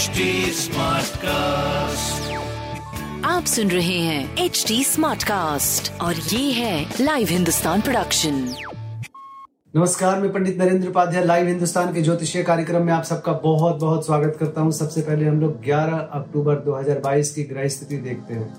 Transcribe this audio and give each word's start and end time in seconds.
HD 0.00 0.20
Smartcast. 0.56 2.20
आप 3.24 3.44
सुन 3.44 3.70
रहे 3.70 3.98
हैं 3.98 4.36
एच 4.36 4.64
डी 4.68 4.84
स्मार्ट 4.84 5.22
कास्ट 5.22 6.00
और 6.00 6.14
ये 6.14 6.52
है 6.52 6.94
लाइव 7.00 7.28
हिंदुस्तान 7.30 7.80
प्रोडक्शन 7.80 8.54
नमस्कार 9.76 10.20
मैं 10.20 10.32
पंडित 10.32 10.58
नरेंद्र 10.58 10.88
उपाध्याय 10.88 11.24
लाइव 11.24 11.46
हिंदुस्तान 11.46 11.94
के 11.94 12.02
ज्योतिषीय 12.02 12.42
कार्यक्रम 12.42 12.82
में 12.82 12.92
आप 12.92 13.02
सबका 13.02 13.32
बहुत 13.32 13.76
बहुत 13.76 14.06
स्वागत 14.06 14.36
करता 14.40 14.60
हूँ। 14.60 14.72
सबसे 14.72 15.00
पहले 15.00 15.24
हम 15.24 15.40
लोग 15.40 15.60
11 15.64 15.98
अक्टूबर 15.98 16.54
2022 16.54 17.30
की 17.30 17.42
ग्रह 17.42 17.68
स्थिति 17.68 17.96
देखते 17.96 18.34
हैं। 18.34 18.56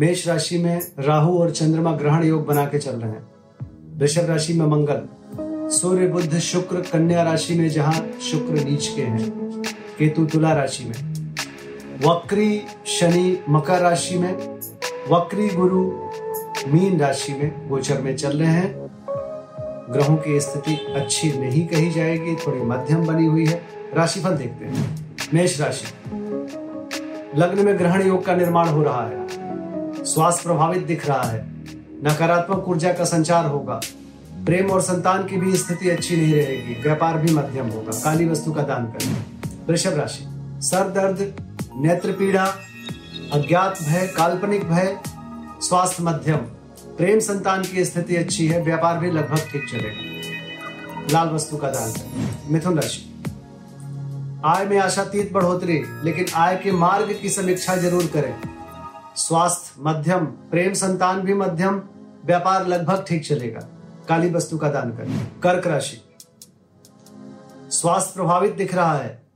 मेष 0.00 0.28
राशि 0.28 0.58
में 0.58 0.80
राहु 0.98 1.38
और 1.38 1.50
चंद्रमा 1.50 1.92
ग्रहण 1.92 2.24
योग 2.24 2.46
बना 2.46 2.64
के 2.64 2.78
चल 2.78 2.96
रहे 2.96 3.10
हैं। 3.10 3.28
वृषभ 3.98 4.24
राशि 4.24 4.52
में 4.52 4.66
मंगल। 4.66 5.08
सूर्य 5.70 6.06
बुद्ध 6.06 6.38
शुक्र 6.38 6.76
कन्या 6.76 7.22
राशि 7.22 7.54
में 7.54 7.68
जहाँ 7.68 8.06
शुक्र 8.22 8.64
नीच 8.64 8.88
के 8.96 9.02
हैं। 9.02 9.48
केतु 9.98 10.26
तुला 10.26 10.52
राशि 10.52 10.84
में। 10.84 11.14
वक्री 12.04 12.62
शनि 12.86 13.44
मकर 13.48 13.78
राशि 13.78 14.18
में, 14.18 14.58
वक्री 15.10 15.48
गुरु 15.48 15.84
मीन 16.72 17.00
राशि 17.00 17.32
में 17.32 17.68
गोचर 17.68 18.00
में 18.00 18.16
चल 18.16 18.38
रहे 18.38 18.50
हैं। 18.50 18.88
ग्रहों 19.90 20.16
की 20.16 20.40
स्थिति 20.40 20.74
अच्छी 20.74 21.32
नहीं 21.32 21.66
कही 21.66 21.90
जाएगी, 21.90 22.36
थोड़ी 22.36 22.60
मध्यम 22.60 23.06
बनी 23.06 23.26
हुई 23.26 23.46
है। 23.46 23.62
राशिफल 23.94 24.30
देखते 24.30 24.64
हैं। 24.64 25.16
मेष 25.34 25.60
राशि। 25.60 26.10
लग्न 27.36 27.64
में 27.64 27.78
ग्रहण 27.78 28.06
योग 28.06 28.24
का 28.24 28.34
निर्माण 28.34 28.68
हो 28.68 28.82
रहा 28.82 29.06
है। 29.06 29.28
स्वास्थ्य 30.04 30.42
प्रभावित 30.42 30.82
दिख 30.82 31.08
रहा 31.08 31.22
है। 31.22 31.46
नकारात्मक 32.04 32.68
ऊर्जा 32.68 32.92
का 32.92 33.04
संचार 33.04 33.46
होगा। 33.46 33.80
प्रेम 34.46 34.70
और 34.70 34.80
संतान 34.80 35.26
की 35.26 35.36
भी 35.36 35.56
स्थिति 35.56 35.90
अच्छी 35.90 36.16
नहीं 36.16 36.34
रहेगी। 36.34 36.82
व्यापार 36.82 37.18
भी 37.18 37.34
मध्यम 37.34 37.66
होगा। 37.68 38.00
काली 38.04 38.28
वस्तु 38.28 38.52
का 38.52 38.62
दान 38.62 38.86
करें। 38.86 39.37
वृषभ 39.68 39.94
राशि। 39.94 40.24
सर 40.66 40.88
दर्द, 40.90 41.18
नेत्र 41.76 42.12
पीड़ा, 42.12 42.44
अज्ञात 43.32 43.82
भय, 43.82 44.06
काल्पनिक 44.06 44.64
भय, 44.64 44.98
स्वास्थ्य 45.62 46.02
मध्यम। 46.02 46.36
प्रेम 46.96 47.18
संतान 47.18 47.62
की 47.62 47.84
स्थिति 47.84 48.16
अच्छी 48.16 48.46
है, 48.48 48.62
व्यापार 48.62 48.98
भी 48.98 49.10
लगभग 49.10 49.50
ठीक 49.52 49.68
चलेगा 49.70 51.12
लाल 51.12 51.28
वस्तु 51.28 51.56
का 51.56 51.70
दान। 51.70 51.92
करें 51.92 52.52
मिथुन 52.52 52.78
राशि। 52.78 53.04
आय 54.44 54.64
में 54.66 54.78
आशातीत 54.78 55.32
बढ़ोतरी, 55.32 55.78
लेकिन 56.04 56.26
आय 56.34 56.56
के 56.56 56.72
मार्ग 56.72 57.12
की 57.22 57.28
समीक्षा 57.28 57.76
ज़रूर 57.76 58.06
करें। 58.06 58.34
स्वास्थ्य 59.16 59.82
मध्यम, 59.82 60.24
प्रेम 60.24 60.72
संतान 60.72 61.20
भी 61.20 61.34
मध्यम, 61.34 61.82
व्यापार 62.24 62.66
लगभग 62.66 63.04
ठीक 63.08 63.24
चलेगा। 63.26 63.60
काली 64.08 64.30
वस्तु 64.30 64.58
का 64.58 64.68
दान 64.68 64.90
करें। 64.90 65.40
कर्क 65.42 65.66
राशि। 65.66 66.02
स्वास्थ्य 67.70 68.12
प्रभावित 68.14 68.54
दिख 68.54 68.74
रहा 68.74 68.98
है 68.98 69.27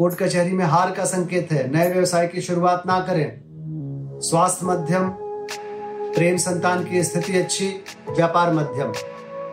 कोर्ट 0.00 0.14
कचहरी 0.14 0.52
में 0.52 0.64
हार 0.64 0.90
का 0.90 1.04
संकेत 1.04 1.52
है। 1.52 1.72
नए 1.72 1.92
व्यवसाय 1.92 2.28
की 2.28 2.40
शुरुआत 2.40 2.82
ना 2.86 3.00
करें। 3.00 3.40
स्वास्थ्य 4.22 4.66
मध्यम, 4.66 5.08
प्रेम 6.14 6.36
संतान 6.36 6.84
की 6.84 7.04
स्थिति 7.04 7.38
अच्छी, 7.38 7.68
व्यापार 8.10 8.52
मध्यम। 8.52 8.92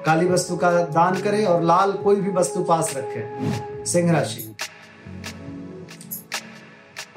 काली 0.05 0.25
वस्तु 0.25 0.57
का 0.57 0.71
दान 0.71 1.21
करें 1.21 1.45
और 1.45 1.61
लाल 1.61 1.91
कोई 1.91 2.15
भी 2.15 2.31
वस्तु 2.31 2.63
पास 2.63 2.93
रखें। 2.97 3.85
सिंह 3.85 4.11
राशि। 4.11 4.55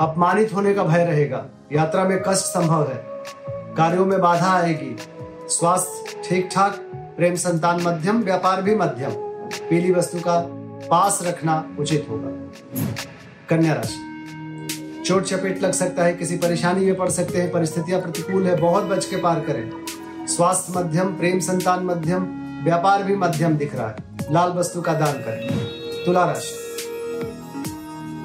अपमानित 0.00 0.54
होने 0.54 0.74
का 0.74 0.84
भय 0.84 1.04
रहेगा। 1.04 1.46
यात्रा 1.72 2.04
में 2.04 2.22
कष्ट 2.22 2.44
संभव 2.44 2.88
है। 2.88 3.04
कार्यों 3.74 4.06
में 4.06 4.20
बाधा 4.20 4.50
आएगी। 4.50 4.96
स्वास्थ्य 5.48 6.22
ठीक 6.28 6.48
ठाक 6.52 6.76
प्रेम 6.94 7.34
संतान 7.34 7.82
मध्यम, 7.82 8.22
व्यापार 8.22 8.62
भी 8.62 8.74
मध्यम। 8.74 9.10
पीली 9.70 9.92
वस्तु 9.92 10.18
का 10.20 10.46
पास 10.90 11.20
रखना 11.22 11.76
उचित 11.80 12.06
होगा। 12.10 12.50
कन्या 13.50 13.74
राशि। 13.74 15.02
चोट 15.06 15.24
चपेट 15.24 15.62
लग 15.62 15.72
सकता 15.72 16.04
है, 16.04 16.14
किसी 16.14 16.36
परेशानी 16.36 16.84
में 16.84 16.96
पड़ 16.96 17.08
सकते 17.08 17.38
हैं, 17.38 17.52
परिस्थितियाँ 17.52 18.00
प्रतिकूल 18.00 18.46
है, 18.46 18.56
बहुत 18.56 18.84
बच 18.84 19.04
के 19.04 19.16
पार 19.16 19.40
करें। 19.40 19.70
स्वास्थ्य 20.26 20.72
मध्यम, 20.76 21.06
प्रेम 21.06 21.40
संतान 21.40 21.84
मध्यम, 21.84 22.22
व्यापार 22.64 23.02
भी 23.02 23.16
मध्यम 23.16 23.56
दिख 23.56 23.74
रहा 23.74 23.88
है। 23.88 23.96
लाल 24.32 24.50
वस्तु 24.50 24.82
का 24.82 24.94
दान 24.94 25.12
करें। 25.12 25.48
तुला 26.06 26.24
राशि। 26.24 26.56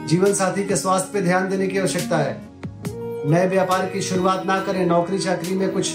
जीवन 0.07 0.33
साथी 0.33 0.65
के 0.65 0.75
स्वास्थ्य 0.75 1.09
पे 1.13 1.21
ध्यान 1.21 1.49
देने 1.49 1.67
की 1.67 1.77
आवश्यकता 1.77 2.17
है। 2.17 2.41
नए 3.29 3.47
व्यापार 3.47 3.85
की 3.85 4.01
शुरुआत 4.01 4.45
ना 4.45 4.59
करें, 4.59 4.85
नौकरी 4.85 5.19
चाकरी 5.19 5.55
में 5.55 5.71
कुछ 5.71 5.89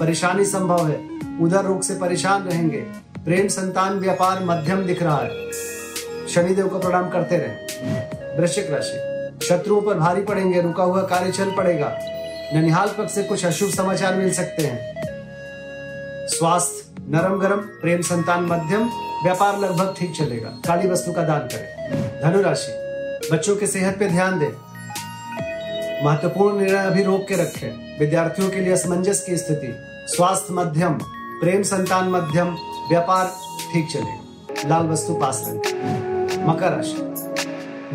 परेशानी 0.00 0.44
संभव 0.44 0.88
है। 0.88 1.08
उधर 1.40 1.64
रोग 1.64 1.82
से 1.82 1.94
परेशान 1.94 2.42
रहेंगे। 2.42 2.80
प्रेम 3.24 3.48
संतान 3.48 3.98
व्यापार 3.98 4.44
मध्यम 4.44 4.82
दिख 4.82 5.02
रहा 5.02 5.18
है। 5.18 5.52
शनिदेव 6.28 6.68
को 6.68 6.78
प्रणाम 6.78 7.10
करते 7.10 7.36
रहे। 7.36 8.05
वृश्चिक 8.40 8.66
राशि। 8.70 9.46
शत्रुओं 9.46 9.82
पर 9.82 9.94
भारी 9.94 10.22
पड़ेंगे, 10.22 10.60
रुका 10.60 10.82
हुआ 10.82 11.02
कार्य 11.02 11.32
चल 11.32 11.50
पड़ेगा। 11.50 11.98
ननिहाल 12.54 12.88
पक्ष 12.88 13.14
से 13.14 13.22
कुछ 13.22 13.46
अशुभ 13.46 13.70
समाचार 13.70 14.14
मिल 14.14 14.32
सकते 14.32 14.62
हैं। 14.62 14.94
स्वास्थ्य 16.28 17.02
नरम 17.08 17.38
गरम 17.38 17.56
प्रेम 17.56 18.02
संतान 18.02 18.44
मध्यम, 18.44 18.88
व्यापार 19.22 19.58
लगभग 19.58 19.94
ठीक 19.98 20.16
चलेगा। 20.16 20.48
काली 20.48 20.88
वस्तु 20.88 21.12
का 21.12 21.22
दान 21.22 21.38
करें। 21.38 21.90
धनु 22.22 22.42
राशि 22.42 22.72
बच्चों 23.32 23.56
के 23.56 23.66
सेहत 23.66 23.98
पे 23.98 24.08
ध्यान 24.08 24.38
दें। 24.38 24.52
महत्वपूर्ण 26.04 26.58
निर्णय 26.58 26.86
अभी 26.86 27.02
रोक 27.02 27.26
के 27.28 27.34
रखें। 27.34 27.98
विद्यार्थियों 27.98 28.50
के 28.50 28.56
लिए 28.56 28.72
असमंजस 28.72 29.24
की 29.24 29.36
स्थिति। 29.36 29.76
स्वास्थ्य 30.16 30.54
मध्यम, 30.54 30.94
प्रेम 31.40 31.62
संतान 31.62 32.08
मध्यम, 32.08 32.48
व्यापार 32.88 33.32
ठीक 33.72 33.90
चलेगा। 33.90 34.68
लाल 34.68 34.86
वस्तु 34.86 35.14
पास 35.14 35.44
रखें। 35.48 36.46
मकर 36.46 36.72
राशि 36.72 37.15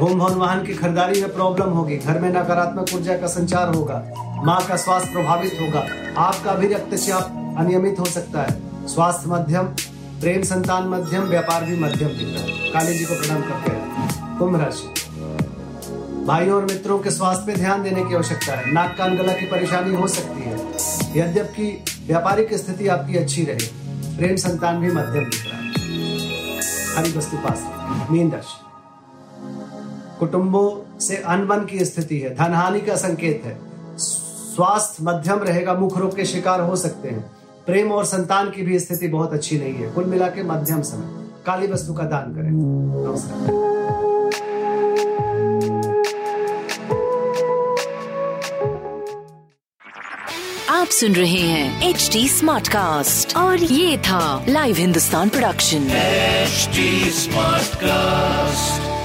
घूम 0.02 0.20
भवन 0.20 0.36
वाहन 0.36 0.64
की 0.66 0.74
खरीदारी 0.74 1.22
में 1.22 1.34
प्रॉब्लम 1.34 1.70
होगी। 1.70 1.98
घर 1.98 2.20
में 2.20 2.30
नकारात्मक 2.30 2.94
ऊर्जा 2.96 3.18
का 3.18 3.28
संचार 3.28 3.74
होगा। 3.76 3.96
माँ 4.46 4.66
का 4.68 4.76
स्वास्थ्य 4.76 5.12
प्रभावित 5.12 5.58
होगा। 5.62 5.84
आपका 6.18 6.54
भी 6.54 6.68
रक्तचाप 6.68 7.56
अनियमित 7.60 8.00
हो 8.00 8.06
सकता 8.06 8.42
है। 8.42 8.88
स्वास्थ्य 8.88 9.30
मध्यम, 9.30 9.64
प्रेम 10.22 10.44
संतान 10.44 10.88
मध्यम, 10.88 11.24
व्यापार 11.24 11.64
भी 11.64 11.78
मध्यम 11.80 12.10
दिख 12.10 12.34
रहा 12.34 12.44
है। 12.44 12.72
काली 12.72 12.98
जी 12.98 13.06
को 13.06 13.16
प्रणाम 13.16 13.42
करते 13.42 13.72
हैं 13.72 14.38
कुंभ 14.40 14.56
राशि। 14.62 16.26
भाइयों 16.26 16.56
और 16.56 16.66
मित्रों 16.66 17.00
के 17.00 17.12
स्वास्थ्य 17.12 17.46
पे 17.48 17.56
ध्यान 17.56 17.84
देने 17.84 18.04
की 18.04 18.16
आवश्यकता 18.16 18.54
है। 18.54 18.74
नाक 18.74 18.96
कान 18.98 19.18
गला 19.18 19.34
की 19.34 19.46
परेशानी 19.46 19.96
हो 19.96 20.08
सकती 20.08 20.42
है। 20.42 20.58
यद्यपि 21.18 21.84
व्यापारिक 22.08 22.54
स्थिति 22.54 22.88
आपकी 22.88 23.18
अच्छी 23.18 23.44
रहे, 23.44 23.68
प्रेम 24.18 24.36
संतान 24.36 24.80
भी 24.80 24.92
मध्यम 24.92 25.24
दिख 25.26 25.46
रहा 25.46 25.58
है। 25.58 25.70
हरी 26.98 27.18
वस्तु 27.18 27.38
पास। 27.38 27.66
मीन 28.12 28.32
राशि। 28.32 28.71
कुटुंबों 30.22 31.00
से 31.00 31.16
अनबन 31.16 31.66
की 31.66 31.86
स्थिति 31.86 32.20
है 32.20 32.36
धन 32.36 32.54
हानि 32.54 32.82
का 32.82 32.96
संकेत 32.96 33.42
है। 33.46 33.58
स्वास्थ्य 33.98 35.04
मध्यम 35.04 35.40
रहेगा 35.40 35.74
मुख 35.74 35.98
रोग 35.98 36.16
के 36.16 36.26
शिकार 36.26 36.62
हो 36.62 36.76
सकते 36.76 37.10
हैं। 37.10 37.32
प्रेम 37.66 37.92
और 37.92 38.06
संतान 38.06 38.50
की 38.50 38.62
भी 38.62 38.80
स्थिति 38.80 39.08
बहुत 39.08 39.34
अच्छी 39.34 39.58
नहीं 39.60 39.74
है। 39.74 39.92
कुल 39.92 40.06
मिला 40.06 40.28
के 40.28 40.44
मध्यम 40.44 40.82
समय। 40.82 41.44
काली 41.46 41.68
वस्तु 41.68 41.94
का 41.94 42.04
दान 42.04 42.36
करें। 42.36 42.50
नमस्कार। 43.08 43.72
आप 50.70 50.88
सुन 50.88 51.14
रहे 51.14 51.40
हैं 51.40 51.90
एच 51.90 52.10
डी 52.14 52.28
स्मार्ट 52.30 52.68
कास्ट 52.68 53.38
और 53.38 53.58
ये 53.58 53.98
था 53.98 54.46
live 54.50 54.76
Hindustan 54.76 55.30
production 55.30 55.78
H 55.78 56.70
smart 57.14 57.64
Smartcast. 57.64 59.01